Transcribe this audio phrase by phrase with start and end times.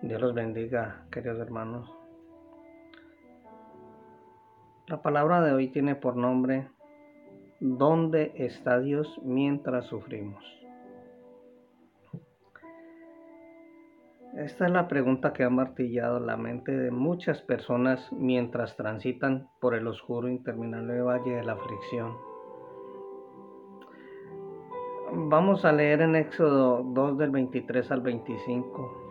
[0.00, 1.92] Dios los bendiga, queridos hermanos.
[4.86, 6.68] La palabra de hoy tiene por nombre
[7.58, 10.44] ¿Dónde está Dios mientras sufrimos?
[14.36, 19.74] Esta es la pregunta que ha martillado la mente de muchas personas mientras transitan por
[19.74, 22.16] el oscuro e interminable valle de la aflicción.
[25.12, 29.07] Vamos a leer en Éxodo 2 del 23 al 25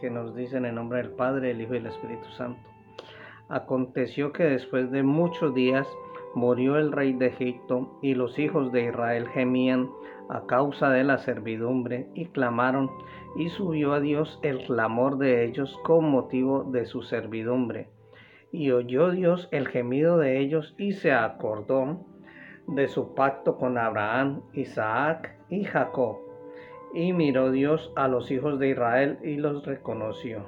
[0.00, 2.60] que nos dice en nombre del Padre, el Hijo y el Espíritu Santo.
[3.48, 5.86] Aconteció que después de muchos días
[6.34, 9.88] murió el rey de Egipto y los hijos de Israel gemían
[10.28, 12.90] a causa de la servidumbre y clamaron
[13.36, 17.88] y subió a Dios el clamor de ellos con motivo de su servidumbre.
[18.50, 22.06] Y oyó Dios el gemido de ellos y se acordó
[22.66, 26.23] de su pacto con Abraham, Isaac y Jacob
[26.94, 30.46] y miró Dios a los hijos de Israel y los reconoció.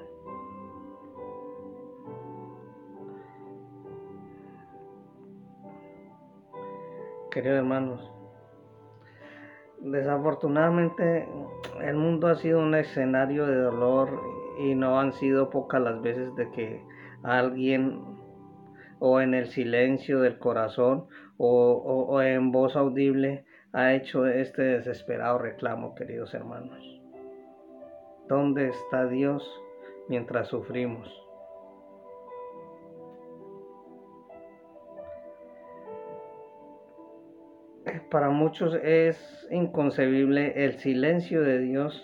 [7.32, 8.12] Queridos hermanos,
[9.80, 11.28] desafortunadamente
[11.82, 14.20] el mundo ha sido un escenario de dolor
[14.58, 16.82] y no han sido pocas las veces de que
[17.22, 18.00] alguien
[19.00, 21.06] o en el silencio del corazón
[21.38, 23.44] o, en voz audible
[23.76, 26.82] ha hecho este desesperado reclamo, queridos hermanos.
[28.26, 29.46] ¿Dónde está Dios
[30.08, 31.06] mientras sufrimos?
[38.10, 42.02] Para muchos es inconcebible el silencio de Dios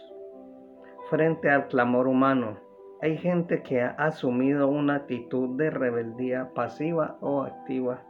[1.09, 2.61] frente al clamor humano.
[3.01, 8.05] Hay gente que ha asumido una actitud de rebeldía pasiva o activa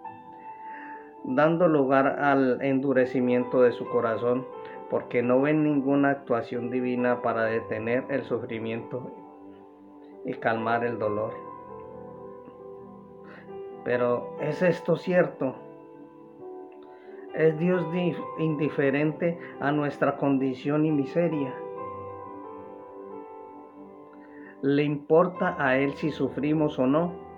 [1.24, 4.46] dando lugar al endurecimiento de su corazón,
[4.90, 9.10] porque no ven ninguna actuación divina para detener el sufrimiento
[10.24, 11.32] y calmar el dolor.
[13.84, 15.54] Pero ¿es esto cierto?
[17.34, 17.84] ¿Es Dios
[18.38, 21.54] indiferente a nuestra condición y miseria?
[24.60, 27.31] ¿Le importa a Él si sufrimos o no?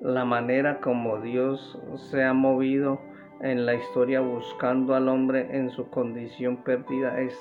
[0.00, 3.00] La manera como Dios se ha movido
[3.40, 7.38] en la historia buscando al hombre en su condición perdida es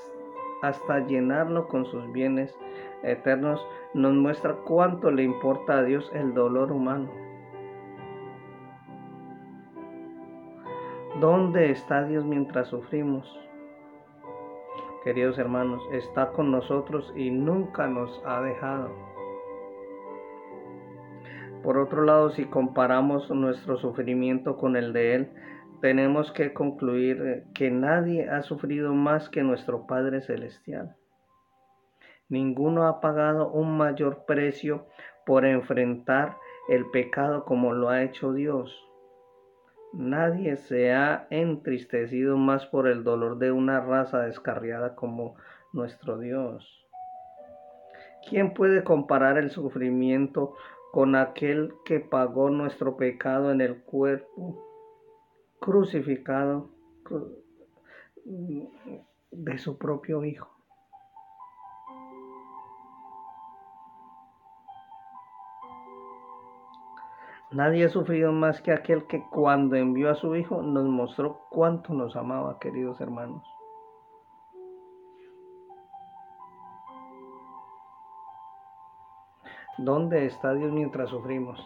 [0.62, 2.58] hasta llenarlo con sus bienes
[3.04, 7.10] eternos nos muestra cuánto le importa a Dios el dolor humano.
[11.20, 13.40] ¿Dónde está Dios mientras sufrimos?
[15.04, 19.05] Queridos hermanos, está con nosotros y nunca nos ha dejado.
[21.66, 25.32] Por otro lado, si comparamos nuestro sufrimiento con el de Él,
[25.82, 30.96] tenemos que concluir eh, que nadie ha sufrido más que nuestro Padre Celestial.
[32.30, 34.86] Ninguno ha pagado un mayor precio
[35.26, 36.38] por enfrentar
[36.70, 38.88] el pecado como lo ha hecho Dios.
[39.92, 45.34] Nadie se ha entristecido más por el dolor de una raza descarriada como
[45.74, 46.86] nuestro Dios.
[48.30, 50.56] ¿Quién puede comparar el sufrimiento
[50.96, 54.64] con aquel que pagó nuestro pecado en el cuerpo
[55.60, 56.70] crucificado
[58.24, 60.48] de su propio Hijo.
[67.52, 71.94] Nadie ha sufrido más que aquel que cuando envió a su Hijo nos mostró cuánto
[71.94, 73.55] nos amaba, queridos hermanos.
[79.78, 81.60] ¿Dónde está Dios mientras sufrimos?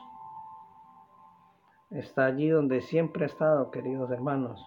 [1.91, 4.65] Está allí donde siempre ha estado, queridos hermanos.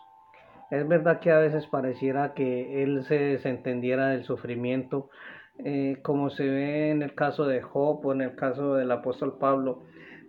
[0.70, 5.10] Es verdad que a veces pareciera que Él se desentendiera del sufrimiento,
[5.58, 9.38] eh, como se ve en el caso de Job o en el caso del apóstol
[9.38, 9.82] Pablo,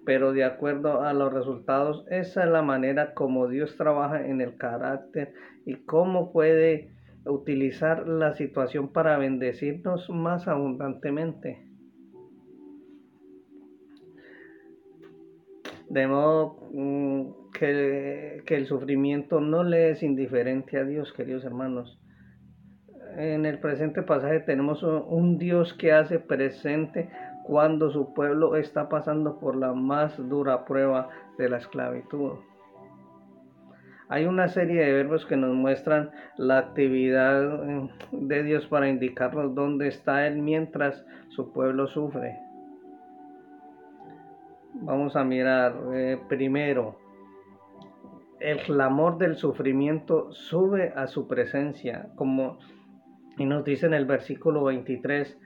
[0.07, 4.57] pero de acuerdo a los resultados, esa es la manera como Dios trabaja en el
[4.57, 5.35] carácter
[5.67, 6.89] y cómo puede
[7.25, 11.72] utilizar la situación para bendecirnos más abundantemente.
[15.93, 21.99] De modo mm, que, el sufrimiento no le es indiferente a Dios, queridos hermanos.
[23.15, 27.11] En el presente pasaje tenemos un Dios que hace presente
[27.43, 32.39] cuando su pueblo está pasando por la más dura prueba de la esclavitud.
[34.09, 37.89] Hay una serie de verbos que nos muestran la actividad mm,
[38.29, 42.42] de Dios para indicarnos dónde está Él mientras su pueblo sufre.
[44.81, 46.97] Vamos a mirar eh, primero.
[48.39, 52.57] El clamor del sufrimiento sube a su presencia, como
[53.37, 55.39] Y nos dice en el versículo 23,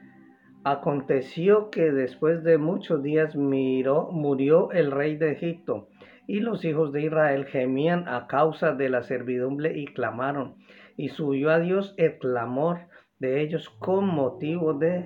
[0.63, 5.89] aconteció que después de muchos días miró, murió el rey de Egipto,
[6.25, 10.56] y los hijos de Israel gemían a causa de la servidumbre y clamaron,
[10.95, 12.79] y subió a Dios el clamor
[13.19, 15.06] de ellos con motivo de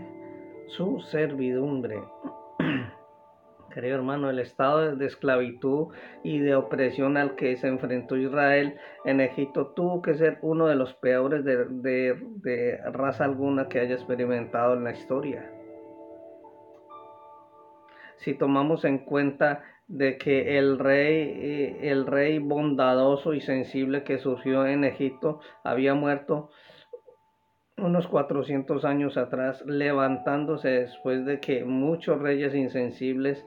[0.68, 2.01] su servidumbre.
[3.73, 8.75] Querido hermano, el estado de esclavitud y de opresión al que se enfrentó Israel
[9.06, 14.73] en Egipto tuvo que ser uno de los peores de, raza alguna que haya experimentado
[14.73, 15.50] en la historia.
[18.18, 24.19] Si tomamos en cuenta de que el rey, eh, el rey bondadoso y sensible que
[24.19, 26.50] surgió en Egipto había muerto
[27.91, 33.45] unos 400 años atrás, levantándose después de que muchos reyes insensibles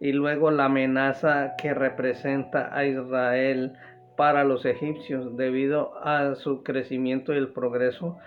[0.00, 3.74] y luego la amenaza que representa a Israel
[4.16, 8.18] para los egipcios debido a su crecimiento y el progreso.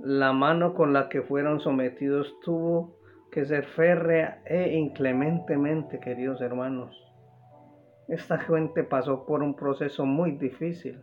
[0.00, 2.96] La mano con la que fueron sometidos tuvo
[3.32, 6.96] que ser férrea e inclementemente, queridos hermanos.
[8.06, 11.02] Esta gente pasó por un proceso muy difícil.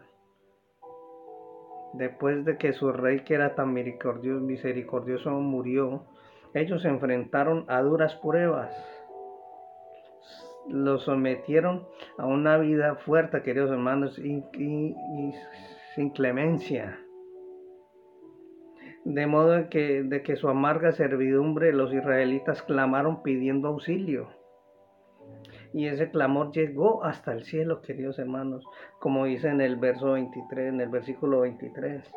[1.93, 6.05] Después de que su rey, que era tan misericordioso, murió,
[6.53, 8.73] ellos se enfrentaron a duras pruebas.
[10.69, 14.43] Los sometieron a una vida fuerte, queridos hermanos, y,
[15.95, 16.99] sin clemencia.
[19.03, 24.29] De modo que, de que su amarga servidumbre los israelitas clamaron pidiendo auxilio.
[25.73, 28.65] Y ese clamor llegó hasta el cielo, queridos hermanos,
[29.00, 32.12] como dice en el verso 23, en el versículo 23.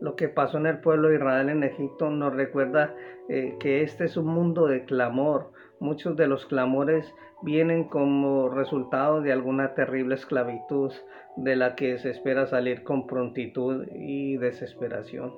[0.00, 2.94] lo que pasó en el pueblo de Israel en Egipto nos recuerda
[3.28, 5.50] eh, que este es un mundo de clamor.
[5.80, 7.12] Muchos de los clamores
[7.42, 10.92] vienen como resultado de alguna terrible esclavitud
[11.36, 15.34] de la que se espera salir con prontitud y desesperación.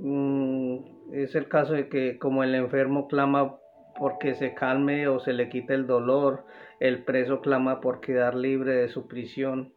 [0.00, 3.56] Mm, es el caso de que como el enfermo clama
[3.98, 6.44] porque se calme o se le quite el dolor,
[6.80, 9.72] el preso clama por quedar libre de su prisión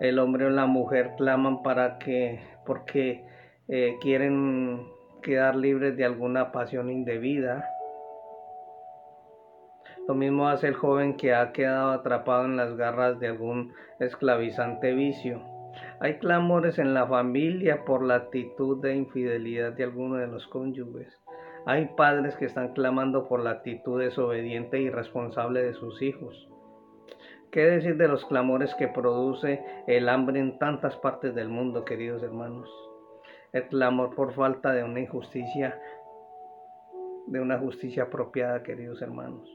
[0.00, 3.24] el hombre o la mujer claman para que, porque
[3.68, 4.86] eh, quieren
[5.22, 7.68] quedar libres de alguna pasión indebida.
[10.06, 14.92] Lo mismo hace el joven que ha quedado atrapado en las garras de algún esclavizante
[14.94, 15.57] vicio.
[16.00, 21.12] Hay clamores en la familia por la actitud de infidelidad de alguno de los cónyuges.
[21.66, 26.48] Hay padres que están clamando por la actitud desobediente e irresponsable de sus hijos.
[27.50, 32.22] ¿Qué decir de los clamores que produce el hambre en tantas partes del mundo, queridos
[32.22, 32.70] hermanos?
[33.52, 35.80] El clamor por falta de una injusticia,
[37.26, 39.50] de una justicia apropiada, queridos hermanos.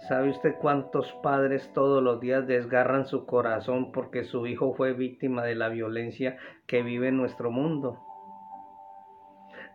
[0.00, 5.42] ¿Sabe usted cuántos padres todos los días desgarran su corazón porque su hijo fue víctima
[5.42, 7.98] de la violencia que vive en nuestro mundo?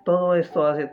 [0.05, 0.91] Todo esto hace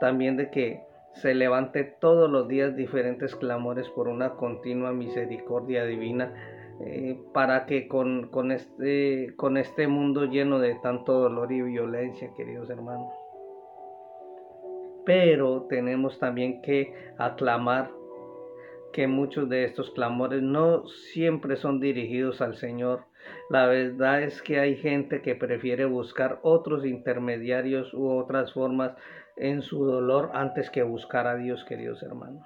[0.00, 6.32] también de que se levante todos los días diferentes clamores por una continua misericordia divina,
[6.80, 12.30] eh, para que con, con, este, con este mundo lleno de tanto dolor y violencia,
[12.36, 13.12] queridos hermanos.
[15.04, 17.90] Pero tenemos también que aclamar
[18.98, 23.04] que muchos de estos clamores no siempre son dirigidos al Señor.
[23.48, 28.96] La verdad es que hay gente que prefiere buscar otros intermediarios u otras formas
[29.36, 32.44] en su dolor antes que buscar a Dios, queridos hermanos.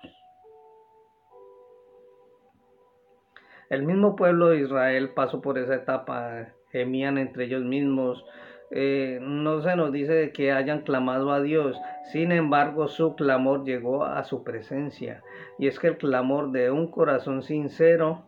[3.71, 8.23] El mismo pueblo de Israel pasó por esa etapa, gemían entre ellos mismos.
[8.75, 11.79] Eh, no se nos dice que hayan clamado a Dios,
[12.11, 15.23] sin embargo su clamor llegó a su presencia.
[15.59, 18.25] Y es que el clamor de un corazón sincero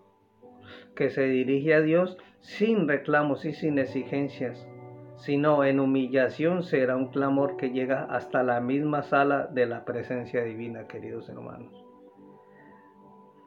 [0.95, 4.69] que se dirige a Dios sin reclamos y sin exigencias
[5.17, 10.43] sino en humillación será un clamor que llega hasta la misma sala de la presencia
[10.43, 11.73] divina, queridos hermanos.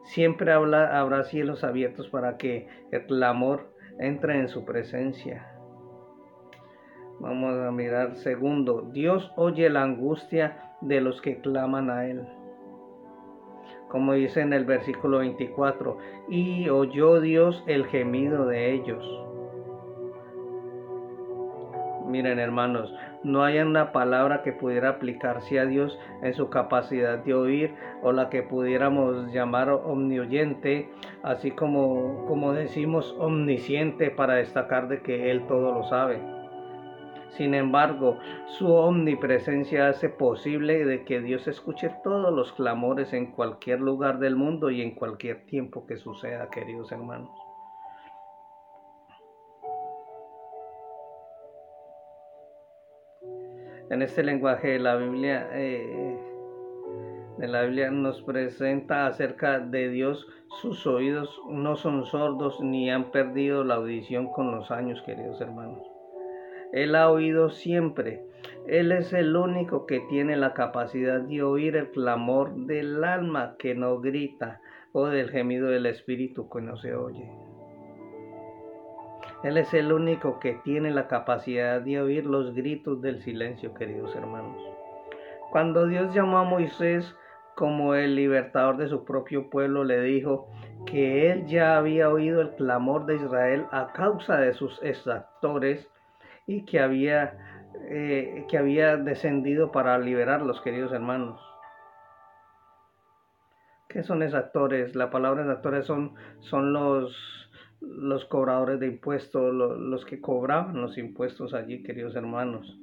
[0.03, 5.56] Siempre habrá cielos abiertos para que el clamor entre en su presencia.
[7.19, 8.89] Vamos a mirar segundo.
[8.91, 12.27] Dios oye la angustia de los que claman a Él.
[13.89, 15.97] Como dice en el versículo 24,
[16.29, 19.27] y oyó Dios el gemido de ellos
[22.07, 22.93] Miren hermanos,
[23.23, 28.13] no hay una palabra que pudiera aplicarse a Dios en su capacidad de oír o
[28.13, 30.89] la que pudiéramos llamar omnioyente,
[31.21, 36.36] así como, como decimos omnisciente para destacar de que Él todo lo sabe.
[37.31, 43.79] Sin embargo, su omnipresencia hace posible de que Dios escuche todos los clamores en cualquier
[43.79, 47.29] lugar del mundo y en cualquier tiempo que suceda, queridos hermanos.
[53.89, 56.19] En este lenguaje de la Biblia, eh,
[57.37, 60.27] de la Biblia nos presenta acerca de Dios,
[60.61, 65.96] sus oídos no son sordos ni han perdido la audición con los años, queridos hermanos.
[66.73, 68.23] Él ha oído siempre.
[68.67, 73.75] Él es el único que tiene la capacidad de oír el clamor del alma que
[73.75, 74.59] no grita
[74.91, 77.29] o del gemido del espíritu que no se oye.
[79.43, 84.15] Él es el único que tiene la capacidad de oír los gritos del silencio, queridos
[84.15, 84.61] hermanos.
[85.51, 87.15] Cuando Dios llamó a Moisés
[87.55, 90.49] como el libertador de su propio pueblo, le dijo
[90.85, 95.89] que él ya había oído el clamor de Israel a causa de sus exactores
[96.47, 97.37] y que había,
[97.89, 101.39] eh, que había descendido para liberarlos, queridos hermanos.
[103.89, 104.95] ¿Qué son exactores?
[104.95, 107.15] La palabra exactores son, son los,
[107.81, 112.79] los cobradores de impuestos, los, que cobraban los impuestos allí, queridos hermanos.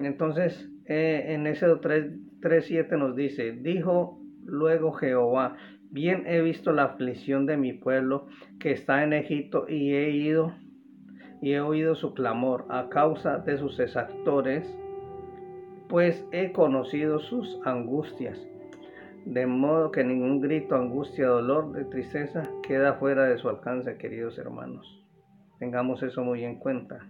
[0.00, 5.56] Entonces, eh, en Éxodo 3.7 nos dice, dijo luego Jehová,
[5.90, 8.26] bien he visto la aflicción de mi pueblo
[8.58, 10.54] que está en Egipto y he ido
[11.42, 14.64] y he oído su clamor a causa de sus exactores,
[15.88, 18.40] pues he conocido sus angustias.
[19.26, 24.38] De modo que ningún grito, angustia, dolor, de tristeza queda fuera de su alcance, queridos
[24.38, 25.04] hermanos.
[25.58, 27.00] Tengamos eso muy en cuenta.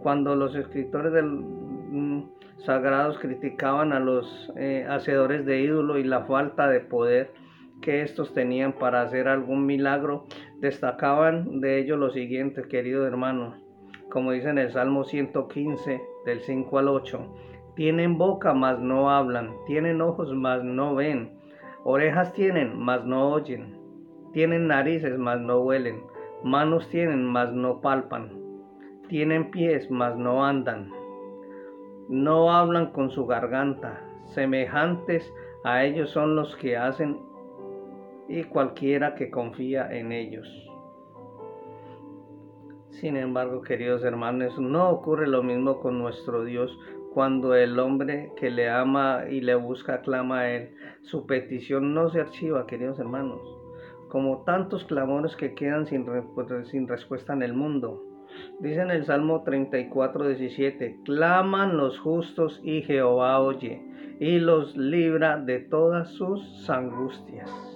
[0.00, 2.30] Cuando los escritores del, mm,
[2.64, 7.32] sagrados criticaban a los eh, hacedores de ídolo y la falta de poder,
[7.80, 10.26] que estos tenían para hacer algún milagro,
[10.60, 13.54] destacaban de ello lo siguiente, querido hermano,
[14.10, 17.34] como dice en el Salmo 115, del 5 al 8,
[17.76, 21.38] tienen boca, mas no hablan, tienen ojos, mas no ven,
[21.84, 23.78] orejas tienen, mas no oyen,
[24.32, 26.02] tienen narices, mas no huelen,
[26.42, 28.32] manos tienen, mas no palpan,
[29.08, 30.90] tienen pies, mas no andan,
[32.08, 35.32] no hablan con su garganta, semejantes
[35.64, 37.27] a ellos son los que hacen
[38.28, 40.46] y cualquiera que confía en ellos.
[42.90, 46.76] Sin embargo, queridos hermanos, no ocurre lo mismo con nuestro Dios
[47.14, 50.74] cuando el hombre que le ama y le busca clama a Él.
[51.02, 53.40] Su petición no se archiva, queridos hermanos,
[54.08, 56.06] como tantos clamores que quedan sin,
[56.64, 58.04] sin respuesta en el mundo.
[58.60, 63.82] Dice en el Salmo 34, 17, claman los justos y Jehová oye
[64.20, 67.67] y los libra de todas sus angustias.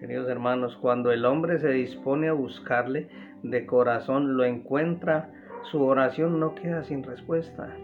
[0.00, 3.08] Queridos hermanos, cuando el hombre se dispone a buscarle
[3.42, 5.32] de corazón, lo encuentra,
[5.70, 7.74] su oración no queda sin respuesta.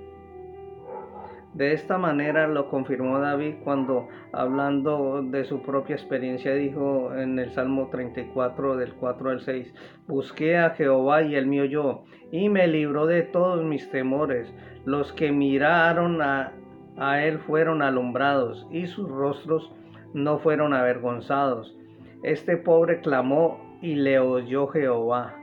[1.54, 7.50] De esta manera lo confirmó David cuando, hablando de su propia experiencia, dijo en el
[7.50, 9.74] Salmo 34 del 4 al 6,
[10.06, 14.52] Busqué a Jehová y él me oyó, y me libró de todos mis temores.
[14.84, 16.52] Los que miraron a,
[16.96, 19.72] a él fueron alumbrados, y sus rostros
[20.12, 21.76] no fueron avergonzados.
[22.24, 25.34] Este pobre clamó y le oyó Jehová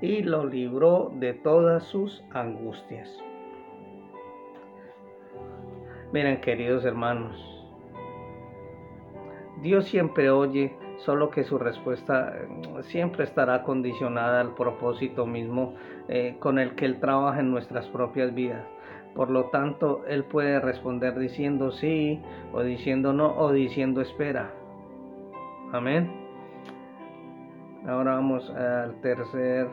[0.00, 3.06] y lo libró de todas sus angustias.
[6.10, 7.36] Miren, queridos hermanos,
[9.60, 10.74] Dios siempre oye,
[11.04, 15.74] solo que su respuesta eh, siempre estará condicionada al propósito mismo
[16.08, 18.64] eh, con el que Él trabaja en nuestras propias vidas.
[19.14, 22.22] Por lo tanto, Él puede responder diciendo sí,
[22.54, 24.50] o diciendo no, o diciendo espera.
[25.72, 26.21] Amén.
[27.86, 29.66] Ahora vamos al tercer,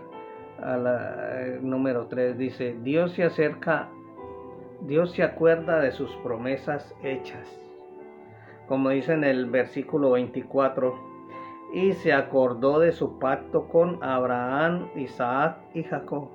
[0.62, 2.38] al eh, número 3.
[2.38, 3.90] Dice, Dios se acerca,
[4.82, 7.48] Dios se acuerda de sus promesas hechas.
[8.68, 11.10] Como dice en el versículo 24,
[11.74, 16.30] y se acordó de su pacto con Abraham, Isaac y Jacob.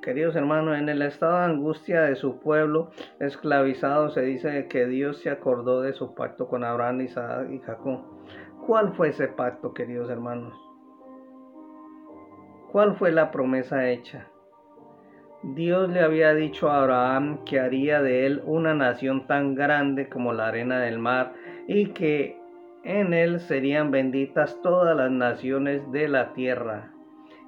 [0.00, 5.18] Queridos hermanos, en el estado de angustia de su pueblo esclavizado se dice que Dios
[5.18, 8.02] se acordó de su pacto con Abraham, Isaac y Jacob.
[8.66, 10.54] ¿Cuál fue ese pacto, queridos hermanos?
[12.72, 14.28] ¿Cuál fue la promesa hecha?
[15.42, 20.32] Dios le había dicho a Abraham que haría de él una nación tan grande como
[20.32, 21.34] la arena del mar
[21.68, 22.40] y que
[22.84, 26.90] en él serían benditas todas las naciones de la tierra.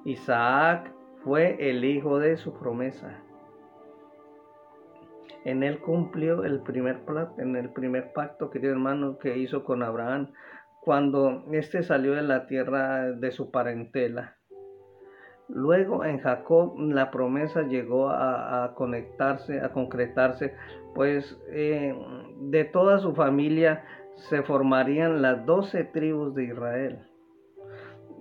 [0.05, 0.91] Isaac
[1.23, 3.23] fue el hijo de su promesa.
[5.45, 6.99] En él cumplió el primer,
[7.39, 10.31] en el primer pacto, queridos hermanos, que hizo con Abraham
[10.87, 14.37] cuando éste salió de la tierra de su parentela.
[15.49, 20.55] Luego en Jacob la promesa llegó a, conectarse, a concretarse,
[20.95, 21.93] pues eh,
[22.39, 23.83] de toda su familia
[24.29, 26.99] se formarían las doce tribus de Israel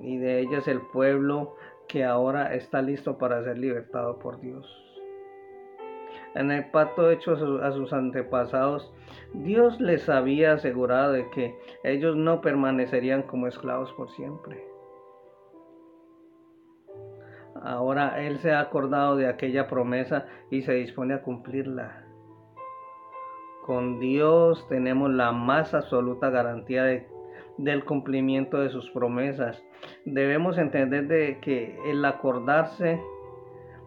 [0.01, 1.55] y de ellas el pueblo
[1.87, 4.67] que ahora está listo para ser libertado por Dios.
[6.37, 8.93] En el pacto hecho a sus, antepasados,
[9.33, 14.63] Dios les había asegurado de que ellos no permanecerían como esclavos por siempre.
[17.63, 22.05] Ahora Él se ha acordado de aquella promesa y se dispone a cumplirla.
[23.65, 27.17] Con Dios tenemos la más absoluta garantía de
[27.59, 29.63] del cumplimiento de sus promesas.
[30.05, 33.01] Debemos entender de que el acordarse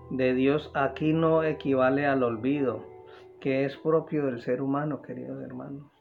[0.09, 2.85] de Dios aquí no equivale al olvido,
[3.39, 5.91] que es propio del ser humano, queridos hermanos.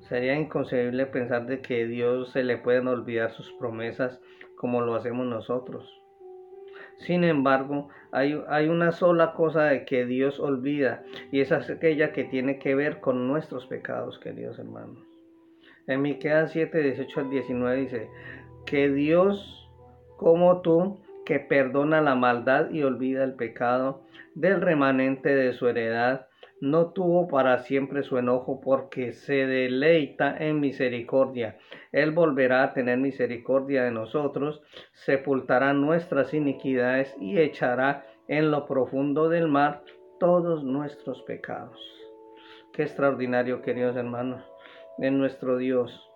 [0.00, 4.20] Sería inconcebible pensar de que Dios se le pueden olvidar sus promesas
[4.56, 6.02] como lo hacemos nosotros.
[6.98, 11.02] Sin embargo, hay, una sola cosa de que Dios olvida
[11.32, 14.98] y es aquella que tiene que ver con nuestros pecados, queridos hermanos.
[15.86, 18.08] En Miqueas 7, 18 al 19 dice,
[18.72, 19.70] que Dios
[20.16, 24.00] como tú, que perdona la maldad y olvida el pecado
[24.34, 26.28] del remanente de su heredad,
[26.62, 31.58] no tuvo para siempre su enojo porque se deleita en misericordia.
[31.92, 34.62] Él volverá a tener misericordia de nosotros,
[34.94, 39.82] sepultará nuestras iniquidades y echará en lo profundo del mar
[40.18, 41.78] todos nuestros pecados.
[42.72, 44.42] Qué extraordinario, queridos hermanos,
[44.96, 46.11] en nuestro Dios.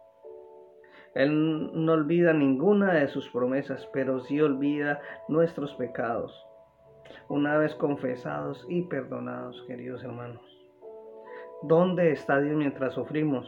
[1.16, 6.46] Él no olvida ninguna de sus promesas, pero sí olvida nuestros pecados
[7.28, 10.42] una vez confesados y perdonados, queridos hermanos.
[11.62, 13.46] ¿Dónde está Dios mientras sufrimos?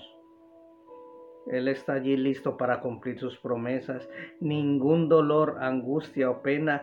[1.47, 4.09] Él está allí listo para cumplir sus promesas.
[4.41, 6.83] Ningún dolor, angustia o pena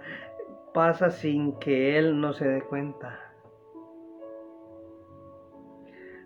[0.74, 3.25] pasa sin que Él no se dé cuenta.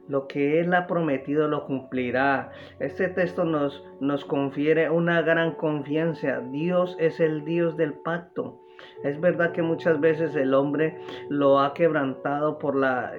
[0.10, 2.52] Lo que Él ha prometido lo cumplirá.
[2.80, 6.42] Este texto nos, nos confiere una gran confianza.
[6.52, 8.60] Dios es el Dios del pacto.
[9.04, 10.98] Es verdad que muchas veces el hombre
[11.30, 13.14] lo ha quebrantado por la,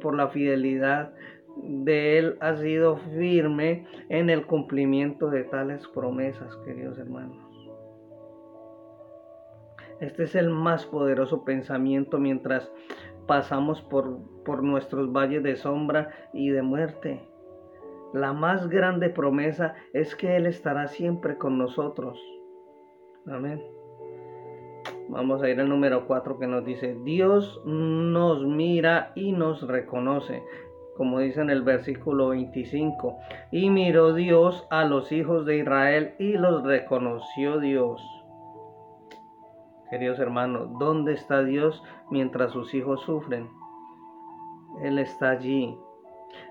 [0.00, 1.12] por la fidelidad
[1.56, 7.38] de él ha sido firme en el cumplimiento de tales promesas, queridos hermanos.
[10.00, 12.70] Este es el más poderoso pensamiento mientras
[13.26, 17.28] pasamos por, por nuestros valles de sombra y de muerte.
[18.12, 22.18] La más grande promesa es que Él estará siempre con nosotros.
[23.26, 23.60] Amén.
[25.08, 30.42] Vamos a ir al número 4 que nos dice, Dios nos mira y nos reconoce,
[30.96, 33.18] como dice en el versículo 25,
[33.52, 38.00] y miró Dios a los hijos de Israel y los reconoció Dios.
[39.94, 41.80] Queridos hermanos, ¿dónde está Dios
[42.10, 43.48] mientras sus hijos sufren?
[44.82, 45.78] Él está allí,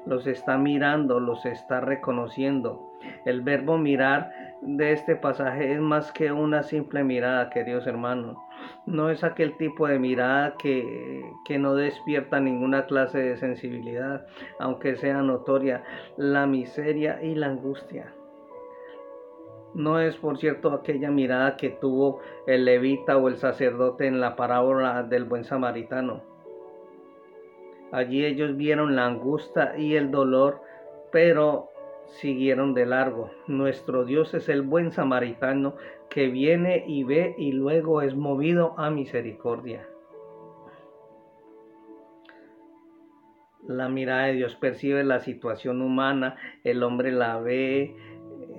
[0.05, 2.93] los está mirando, los está reconociendo.
[3.25, 8.37] El verbo mirar de este pasaje es más que una simple mirada, queridos hermanos.
[8.85, 14.25] No es aquel tipo de mirada que, que, no despierta ninguna clase de sensibilidad,
[14.57, 15.83] aunque sea notoria
[16.15, 18.05] la miseria y la angustia.
[19.73, 24.35] No es, por cierto, aquella mirada que tuvo el levita o el sacerdote en la
[24.35, 26.21] parábola del buen samaritano.
[27.91, 30.61] Allí ellos vieron la angustia y el dolor,
[31.11, 31.69] pero
[32.05, 33.31] siguieron de largo.
[33.47, 35.75] Nuestro Dios es el buen samaritano
[36.09, 39.87] que viene y ve y luego es movido a misericordia.
[43.67, 47.95] La mirada de Dios percibe la situación humana, el hombre la ve,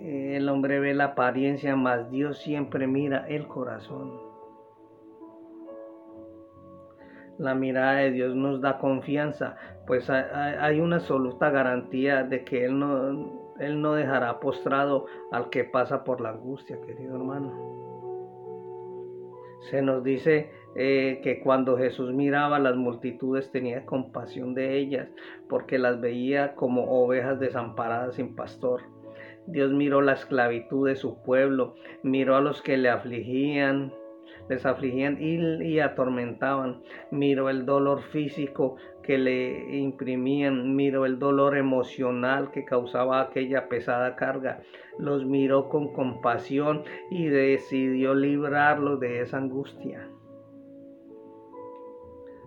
[0.04, 4.20] el hombre ve la apariencia, mas Dios siempre mira el corazón.
[7.38, 12.78] La mirada de Dios nos da confianza, pues hay una absoluta garantía de que Él
[12.78, 17.84] no, él no dejará postrado al que pasa por la angustia, querido hermano.
[19.70, 25.08] Se nos dice eh, que cuando Jesús miraba a las multitudes tenía compasión de ellas,
[25.48, 28.93] porque las veía como ovejas desamparadas sin pastor.
[29.46, 33.92] Dios miró la esclavitud de su pueblo, miró a los que le afligían,
[34.48, 36.82] les afligían y, atormentaban.
[37.10, 44.16] Miró el dolor físico que le imprimían, miró el dolor emocional que causaba aquella pesada
[44.16, 44.60] carga.
[44.98, 50.08] Los miró con compasión y decidió librarlos de esa angustia.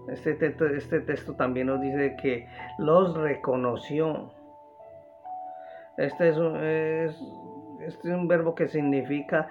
[0.07, 0.37] Este
[0.77, 4.31] este texto también nos dice que los reconoció.
[5.97, 7.21] Este es, es
[7.79, 9.47] Este es un verbo que significa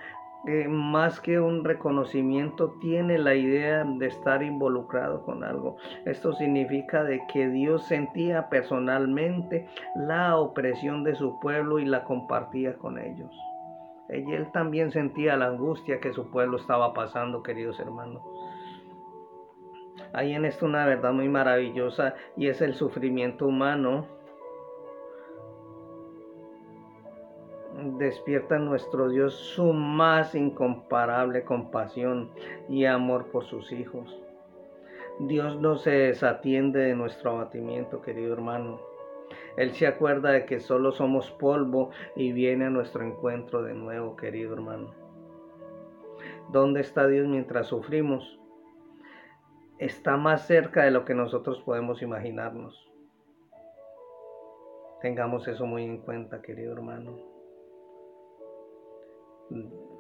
[0.47, 5.77] eh, más que un reconocimiento, tiene la idea de estar involucrado con algo.
[6.05, 12.75] Esto significa de que Dios sentía personalmente la opresión de su pueblo y la compartía
[12.75, 13.37] con ellos.
[14.09, 18.23] Y él también sentía la angustia que su pueblo estaba pasando, queridos hermanos.
[20.13, 24.07] Hay en esto una verdad muy maravillosa y es el sufrimiento humano
[27.99, 32.31] despierta nuestro Dios su más incomparable compasión
[32.69, 34.21] y amor por sus hijos.
[35.21, 38.81] Dios no se desatiende de nuestro abatimiento, querido hermano.
[39.57, 44.17] Él se acuerda de que solo somos polvo y viene a nuestro encuentro de nuevo,
[44.17, 44.93] querido hermano.
[46.51, 48.39] ¿Dónde está Dios mientras sufrimos?
[49.79, 52.91] Está más cerca de lo que nosotros podemos imaginarnos.
[55.01, 57.36] Tengamos eso muy en cuenta, querido hermano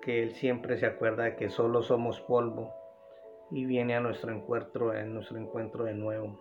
[0.03, 2.73] que Él siempre se acuerda de que solo somos polvo
[3.51, 6.41] y viene a nuestro encuentro, en nuestro encuentro de nuevo.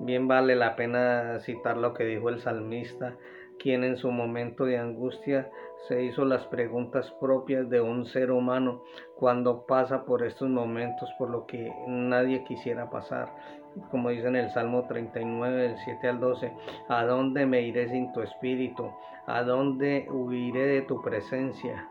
[0.00, 3.16] Bien vale la pena citar lo que dijo el salmista,
[3.58, 5.50] quien en su momento de angustia
[5.88, 8.82] se hizo las preguntas propias de un ser humano
[9.16, 13.28] cuando pasa por estos momentos por lo que nadie quisiera pasar
[13.90, 16.52] como dice en el Salmo 39, del 7 al 12,
[16.88, 18.90] ¿a dónde me iré sin tu espíritu?
[19.26, 21.88] ¿A dónde huiré de tu presencia?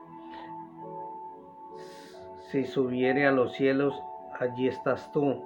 [2.51, 3.99] Si subiere a los cielos,
[4.39, 5.41] allí estás tú.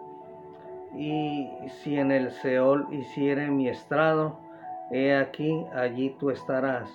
[0.96, 1.50] Y
[1.82, 4.40] si en el Seol hiciere mi estrado,
[4.92, 6.90] he aquí, allí tú estarás.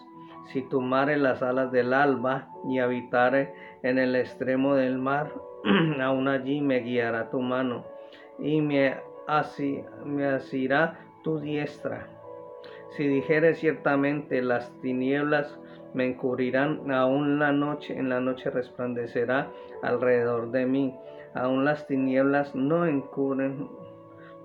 [0.47, 5.33] Si tomare las alas del alba y habitare en el extremo del mar,
[6.03, 7.85] aún allí me guiará tu mano
[8.39, 12.09] y me así me asirá tu diestra.
[12.91, 15.59] Si dijere ciertamente las tinieblas
[15.95, 19.51] me encubrirán, aún la noche, en la noche resplandecerá
[19.83, 20.95] alrededor de mí,
[21.35, 23.69] aún las tinieblas no encubren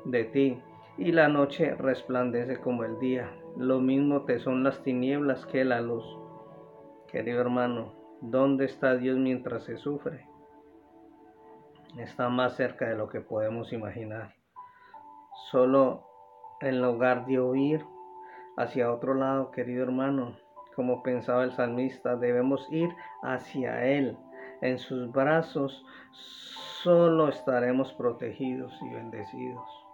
[0.06, 0.62] de ti,
[0.98, 3.32] y la noche resplandece como el día.
[3.56, 6.06] Lo mismo te son las tinieblas que la luz.
[7.08, 10.26] Querido hermano, ¿dónde está Dios mientras se sufre?
[11.98, 14.37] Está más cerca de lo que podemos imaginar.
[15.46, 16.04] Solo
[16.62, 17.86] en lugar de huir
[18.58, 20.36] hacia otro lado, querido hermano,
[20.76, 22.90] como pensaba el salmista, debemos ir
[23.24, 24.18] hacia Él.
[24.62, 25.86] En sus brazos
[26.84, 29.88] solo estaremos protegidos y bendecidos.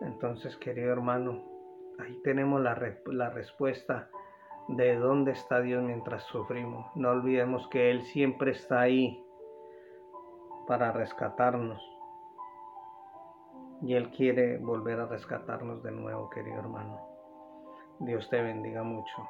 [0.00, 1.42] Entonces, querido hermano,
[1.98, 4.10] ahí tenemos la, la, respuesta
[4.68, 6.86] de dónde está Dios mientras sufrimos.
[6.94, 9.23] No olvidemos que Él siempre está ahí
[10.66, 11.82] para rescatarnos.
[13.82, 17.00] Y Él quiere volver a rescatarnos de nuevo, querido hermano.
[18.00, 19.28] Dios te bendiga mucho.